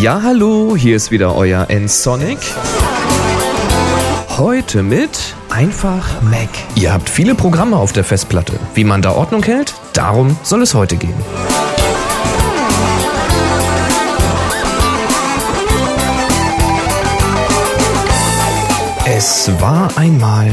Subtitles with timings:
[0.00, 2.38] Ja, hallo, hier ist wieder euer N-Sonic.
[4.38, 6.48] Heute mit einfach Mac.
[6.74, 8.54] Ihr habt viele Programme auf der Festplatte.
[8.74, 11.14] Wie man da Ordnung hält, darum soll es heute gehen.
[19.06, 20.50] Es war einmal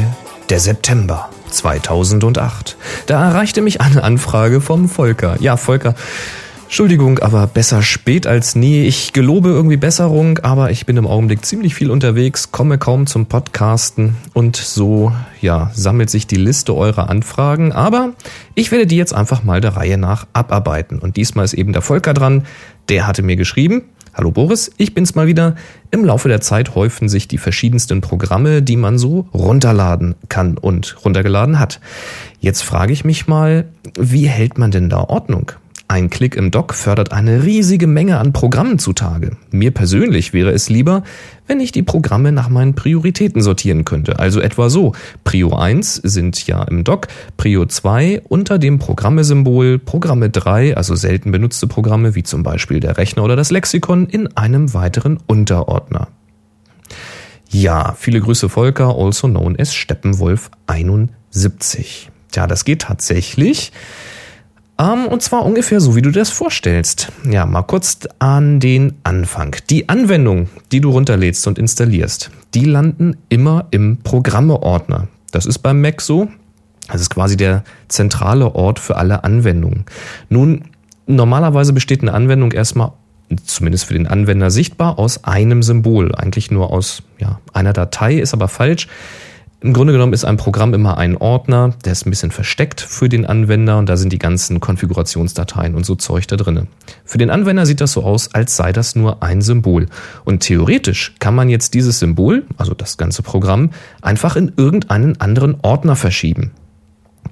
[0.49, 2.77] der September 2008.
[3.11, 5.35] Da erreichte mich eine Anfrage vom Volker.
[5.41, 5.95] Ja, Volker,
[6.71, 8.84] Entschuldigung, aber besser spät als nie.
[8.84, 13.25] Ich gelobe irgendwie Besserung, aber ich bin im Augenblick ziemlich viel unterwegs, komme kaum zum
[13.25, 15.11] Podcasten und so,
[15.41, 17.73] ja, sammelt sich die Liste eurer Anfragen.
[17.73, 18.13] Aber
[18.55, 20.99] ich werde die jetzt einfach mal der Reihe nach abarbeiten.
[20.99, 22.45] Und diesmal ist eben der Volker dran.
[22.88, 23.83] Der hatte mir geschrieben,
[24.13, 25.58] Hallo Boris, ich bin's mal wieder.
[25.91, 30.95] Im Laufe der Zeit häufen sich die verschiedensten Programme, die man so runterladen kann und
[31.03, 31.81] runtergeladen hat.
[32.39, 33.66] Jetzt frage ich mich mal,
[33.99, 35.52] wie hält man denn da Ordnung?
[35.91, 39.36] Ein Klick im Dock fördert eine riesige Menge an Programmen zutage.
[39.52, 41.03] Mir persönlich wäre es lieber,
[41.48, 44.17] wenn ich die Programme nach meinen Prioritäten sortieren könnte.
[44.17, 44.94] Also etwa so.
[45.25, 51.33] Prio 1 sind ja im Dock, Prio 2 unter dem Programmesymbol, Programme 3, also selten
[51.33, 56.08] benutzte Programme wie zum Beispiel der Rechner oder das Lexikon in einem weiteren Unterordner.
[57.50, 62.11] Ja, viele Grüße Volker, also known as Steppenwolf 71.
[62.31, 63.73] Tja, das geht tatsächlich.
[64.81, 67.11] Ähm, und zwar ungefähr so, wie du dir das vorstellst.
[67.29, 69.55] Ja, mal kurz an den Anfang.
[69.69, 75.07] Die Anwendung, die du runterlädst und installierst, die landen immer im Programmeordner.
[75.31, 76.29] Das ist beim Mac so.
[76.87, 79.85] Das ist quasi der zentrale Ort für alle Anwendungen.
[80.29, 80.63] Nun,
[81.05, 82.93] normalerweise besteht eine Anwendung erstmal
[83.45, 88.33] zumindest für den Anwender sichtbar aus einem Symbol, eigentlich nur aus ja, einer Datei, ist
[88.33, 88.87] aber falsch.
[89.64, 93.09] Im Grunde genommen ist ein Programm immer ein Ordner, der ist ein bisschen versteckt für
[93.09, 96.66] den Anwender und da sind die ganzen Konfigurationsdateien und so Zeug da drinne.
[97.06, 99.86] Für den Anwender sieht das so aus, als sei das nur ein Symbol.
[100.26, 103.70] Und theoretisch kann man jetzt dieses Symbol, also das ganze Programm,
[104.02, 106.54] einfach in irgendeinen anderen Ordner verschieben.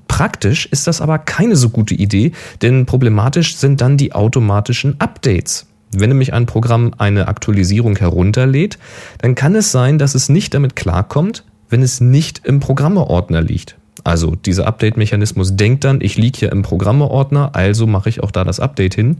[0.08, 5.66] Praktisch ist das aber keine so gute Idee, denn problematisch sind dann die automatischen Updates.
[5.92, 8.78] Wenn nämlich ein Programm eine Aktualisierung herunterlädt,
[9.18, 13.78] dann kann es sein, dass es nicht damit klarkommt, wenn es nicht im Programmeordner liegt.
[14.04, 18.44] Also dieser Update-Mechanismus denkt dann, ich liege hier im Programmeordner, also mache ich auch da
[18.44, 19.18] das Update hin.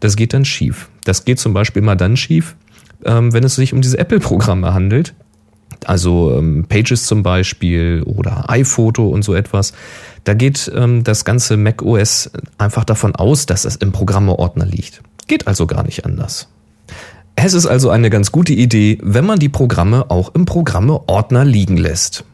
[0.00, 0.88] Das geht dann schief.
[1.04, 2.56] Das geht zum Beispiel immer dann schief,
[3.04, 5.14] ähm, wenn es sich um diese Apple-Programme handelt.
[5.84, 9.72] Also ähm, Pages zum Beispiel oder iPhoto und so etwas.
[10.24, 15.02] Da geht ähm, das ganze Mac OS einfach davon aus, dass es im Programmeordner liegt.
[15.26, 16.48] Geht also gar nicht anders.
[17.36, 21.76] Es ist also eine ganz gute Idee, wenn man die Programme auch im Programme-Ordner liegen
[21.76, 22.24] lässt.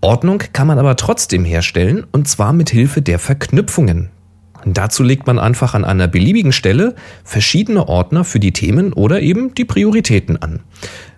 [0.00, 4.10] Ordnung kann man aber trotzdem herstellen und zwar mit Hilfe der Verknüpfungen.
[4.66, 9.54] Dazu legt man einfach an einer beliebigen Stelle verschiedene Ordner für die Themen oder eben
[9.54, 10.60] die Prioritäten an.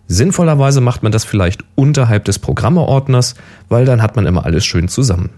[0.09, 3.35] Sinnvollerweise macht man das vielleicht unterhalb des Programmeordners,
[3.69, 5.31] weil dann hat man immer alles schön zusammen.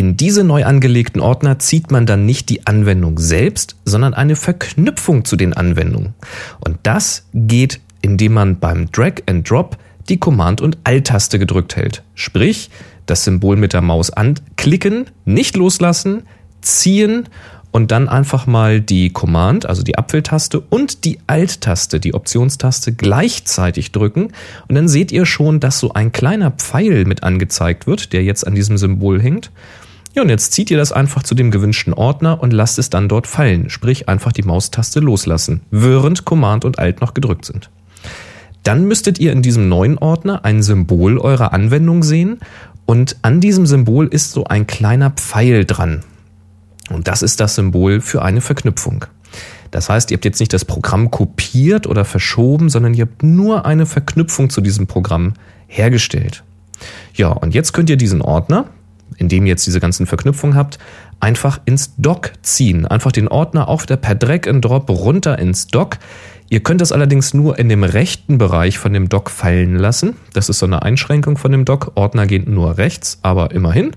[0.00, 5.26] In diese neu angelegten Ordner zieht man dann nicht die Anwendung selbst, sondern eine Verknüpfung
[5.26, 6.14] zu den Anwendungen.
[6.58, 9.76] Und das geht, indem man beim Drag and Drop
[10.08, 12.02] die Command- und Alt-Taste gedrückt hält.
[12.14, 12.70] Sprich,
[13.04, 16.22] das Symbol mit der Maus anklicken, nicht loslassen,
[16.62, 17.28] ziehen
[17.70, 23.92] und dann einfach mal die Command, also die Apfeltaste und die Alt-Taste, die Optionstaste gleichzeitig
[23.92, 24.32] drücken
[24.66, 28.46] und dann seht ihr schon, dass so ein kleiner Pfeil mit angezeigt wird, der jetzt
[28.46, 29.50] an diesem Symbol hängt.
[30.14, 33.08] Ja, und jetzt zieht ihr das einfach zu dem gewünschten Ordner und lasst es dann
[33.08, 37.70] dort fallen, sprich einfach die Maustaste loslassen, während Command und Alt noch gedrückt sind.
[38.64, 42.40] Dann müsstet ihr in diesem neuen Ordner ein Symbol eurer Anwendung sehen
[42.86, 46.02] und an diesem Symbol ist so ein kleiner Pfeil dran.
[46.90, 49.04] Und das ist das Symbol für eine Verknüpfung.
[49.70, 53.64] Das heißt, ihr habt jetzt nicht das Programm kopiert oder verschoben, sondern ihr habt nur
[53.64, 55.34] eine Verknüpfung zu diesem Programm
[55.68, 56.42] hergestellt.
[57.14, 58.66] Ja, und jetzt könnt ihr diesen Ordner,
[59.16, 60.78] in dem ihr jetzt diese ganzen Verknüpfungen habt,
[61.20, 62.86] einfach ins Dock ziehen.
[62.86, 65.98] Einfach den Ordner auf der per Drag and Drop runter ins Dock.
[66.48, 70.16] Ihr könnt das allerdings nur in dem rechten Bereich von dem Dock fallen lassen.
[70.32, 71.92] Das ist so eine Einschränkung von dem Dock.
[71.94, 73.92] Ordner gehen nur rechts, aber immerhin.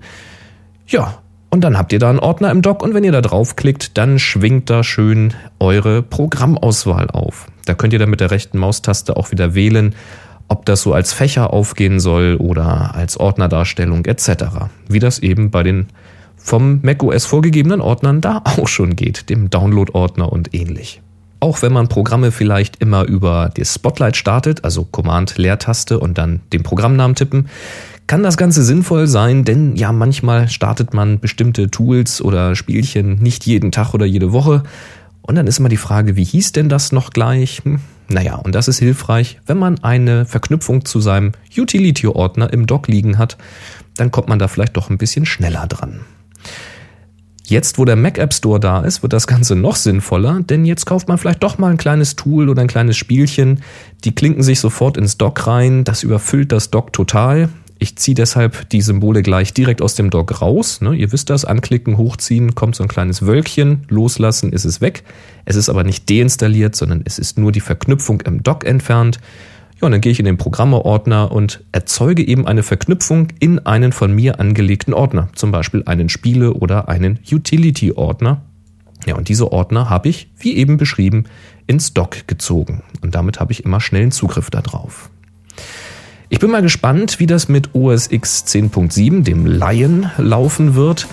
[0.85, 1.17] Ja,
[1.49, 4.17] und dann habt ihr da einen Ordner im Dock und wenn ihr da draufklickt, dann
[4.17, 7.45] schwingt da schön eure Programmauswahl auf.
[7.65, 9.93] Da könnt ihr dann mit der rechten Maustaste auch wieder wählen,
[10.53, 14.69] ob das so als Fächer aufgehen soll oder als Ordnerdarstellung etc.
[14.87, 15.87] Wie das eben bei den
[16.37, 21.01] vom macOS vorgegebenen Ordnern da auch schon geht, dem Download-Ordner und ähnlich.
[21.39, 26.61] Auch wenn man Programme vielleicht immer über das Spotlight startet, also Command-Leertaste und dann den
[26.61, 27.49] Programmnamen tippen,
[28.05, 33.45] kann das Ganze sinnvoll sein, denn ja, manchmal startet man bestimmte Tools oder Spielchen nicht
[33.47, 34.63] jeden Tag oder jede Woche.
[35.21, 37.61] Und dann ist immer die Frage, wie hieß denn das noch gleich?
[37.63, 37.79] Hm,
[38.09, 43.17] naja, und das ist hilfreich, wenn man eine Verknüpfung zu seinem Utility-Ordner im Dock liegen
[43.17, 43.37] hat,
[43.95, 46.01] dann kommt man da vielleicht doch ein bisschen schneller dran.
[47.45, 50.85] Jetzt, wo der Mac App Store da ist, wird das Ganze noch sinnvoller, denn jetzt
[50.85, 53.61] kauft man vielleicht doch mal ein kleines Tool oder ein kleines Spielchen.
[54.05, 57.49] Die klinken sich sofort ins Dock rein, das überfüllt das Dock total.
[57.83, 60.79] Ich ziehe deshalb die Symbole gleich direkt aus dem Dock raus.
[60.79, 65.03] Ne, ihr wisst das, anklicken, hochziehen, kommt so ein kleines Wölkchen, loslassen, ist es weg.
[65.43, 69.19] Es ist aber nicht deinstalliert, sondern es ist nur die Verknüpfung im Dock entfernt.
[69.81, 73.91] Ja, und dann gehe ich in den Programmeordner und erzeuge eben eine Verknüpfung in einen
[73.91, 78.43] von mir angelegten Ordner, zum Beispiel einen Spiele- oder einen Utility-Ordner.
[79.05, 81.25] Ja, und diese Ordner habe ich, wie eben beschrieben,
[81.67, 82.81] ins Dock gezogen.
[83.01, 85.09] Und damit habe ich immer schnellen Zugriff darauf.
[86.33, 91.07] Ich bin mal gespannt, wie das mit OS X 10.7, dem Lion, laufen wird.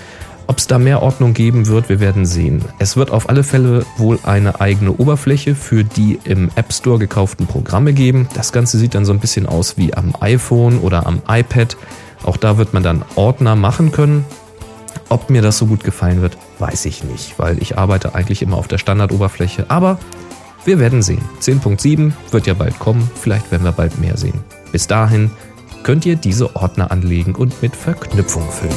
[0.47, 2.65] Ob es da mehr Ordnung geben wird, wir werden sehen.
[2.79, 7.47] Es wird auf alle Fälle wohl eine eigene Oberfläche für die im App Store gekauften
[7.47, 8.31] Programme geben.
[8.33, 11.77] Das Ganze sieht dann so ein bisschen aus wie am iPhone oder am iPad.
[12.25, 14.25] Auch da wird man dann Ordner machen können.
[15.11, 18.57] Ob mir das so gut gefallen wird, weiß ich nicht, weil ich arbeite eigentlich immer
[18.57, 19.67] auf der Standardoberfläche.
[19.69, 19.99] Aber
[20.65, 21.23] wir werden sehen.
[21.41, 24.41] 10.7 wird ja bald kommen, vielleicht werden wir bald mehr sehen.
[24.73, 25.31] Bis dahin
[25.83, 28.75] könnt ihr diese Ordner anlegen und mit Verknüpfung füllen.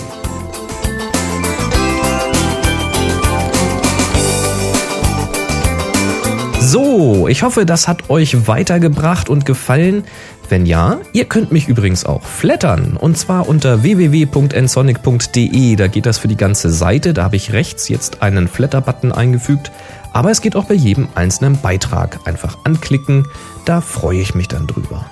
[6.74, 10.06] So, ich hoffe, das hat euch weitergebracht und gefallen.
[10.50, 12.98] Wenn ja, ihr könnt mich übrigens auch flattern.
[13.00, 15.76] Und zwar unter www.nsonic.de.
[15.76, 17.14] Da geht das für die ganze Seite.
[17.14, 19.72] Da habe ich rechts jetzt einen Flatter-Button eingefügt.
[20.14, 22.20] Aber es geht auch bei jedem einzelnen Beitrag.
[22.26, 23.28] Einfach anklicken.
[23.66, 25.08] Da freue ich mich dann drüber.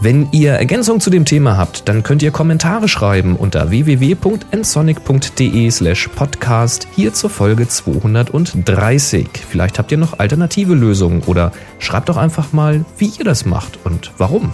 [0.00, 6.08] Wenn ihr Ergänzungen zu dem Thema habt, dann könnt ihr Kommentare schreiben unter www.nsonic.de slash
[6.08, 9.28] podcast hier zur Folge 230.
[9.48, 13.78] Vielleicht habt ihr noch alternative Lösungen oder schreibt doch einfach mal, wie ihr das macht
[13.84, 14.52] und warum.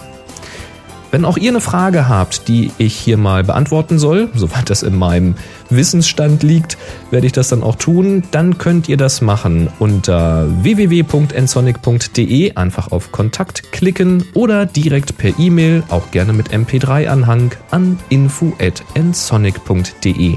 [1.10, 4.94] Wenn auch ihr eine Frage habt, die ich hier mal beantworten soll, soweit das in
[4.94, 5.36] meinem
[5.70, 6.76] Wissensstand liegt,
[7.10, 8.24] werde ich das dann auch tun.
[8.30, 15.82] Dann könnt ihr das machen unter www.nsonic.de, einfach auf Kontakt klicken oder direkt per E-Mail,
[15.88, 20.36] auch gerne mit MP3-Anhang an info.nsonic.de.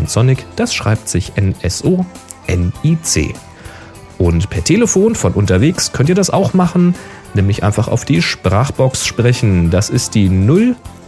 [0.00, 3.34] Nsonic, das schreibt sich N-S-O-N-I-C.
[4.16, 6.94] Und per Telefon von unterwegs könnt ihr das auch machen
[7.34, 9.70] nämlich einfach auf die Sprachbox sprechen.
[9.70, 10.28] Das ist die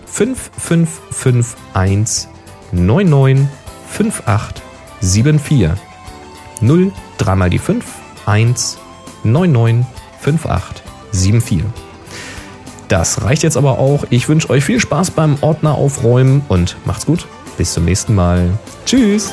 [0.06, 2.28] 05551
[2.73, 5.70] 995874.
[6.61, 7.84] 0 3 mal die 5
[8.26, 8.78] 1
[9.25, 11.64] 995874.
[12.88, 14.05] Das reicht jetzt aber auch.
[14.11, 17.26] Ich wünsche euch viel Spaß beim Ordner aufräumen und macht's gut.
[17.58, 18.50] Bis zum nächsten Mal.
[18.84, 19.32] Tschüss.